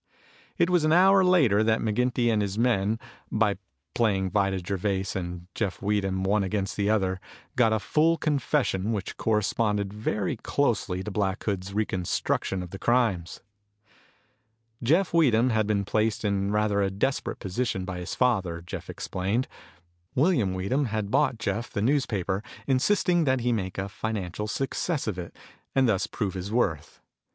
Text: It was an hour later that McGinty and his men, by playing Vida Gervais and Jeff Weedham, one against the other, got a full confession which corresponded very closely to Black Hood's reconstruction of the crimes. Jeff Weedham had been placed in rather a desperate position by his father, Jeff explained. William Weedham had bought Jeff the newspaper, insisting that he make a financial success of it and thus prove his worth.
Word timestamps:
It 0.57 0.71
was 0.71 0.83
an 0.83 0.91
hour 0.91 1.23
later 1.23 1.63
that 1.63 1.79
McGinty 1.79 2.33
and 2.33 2.41
his 2.41 2.57
men, 2.57 2.97
by 3.31 3.57
playing 3.93 4.31
Vida 4.31 4.57
Gervais 4.57 5.05
and 5.13 5.45
Jeff 5.53 5.79
Weedham, 5.79 6.23
one 6.23 6.41
against 6.43 6.75
the 6.75 6.89
other, 6.89 7.21
got 7.55 7.71
a 7.71 7.77
full 7.77 8.17
confession 8.17 8.93
which 8.93 9.15
corresponded 9.17 9.93
very 9.93 10.37
closely 10.37 11.03
to 11.03 11.11
Black 11.11 11.43
Hood's 11.43 11.71
reconstruction 11.75 12.63
of 12.63 12.71
the 12.71 12.79
crimes. 12.79 13.41
Jeff 14.81 15.13
Weedham 15.13 15.51
had 15.51 15.67
been 15.67 15.85
placed 15.85 16.25
in 16.25 16.51
rather 16.51 16.81
a 16.81 16.89
desperate 16.89 17.37
position 17.37 17.85
by 17.85 17.99
his 17.99 18.15
father, 18.15 18.59
Jeff 18.63 18.89
explained. 18.89 19.47
William 20.15 20.55
Weedham 20.55 20.85
had 20.85 21.11
bought 21.11 21.37
Jeff 21.37 21.69
the 21.69 21.79
newspaper, 21.79 22.41
insisting 22.65 23.25
that 23.25 23.41
he 23.41 23.53
make 23.53 23.77
a 23.77 23.87
financial 23.87 24.47
success 24.47 25.05
of 25.05 25.19
it 25.19 25.35
and 25.75 25.87
thus 25.87 26.07
prove 26.07 26.33
his 26.33 26.51
worth. 26.51 27.01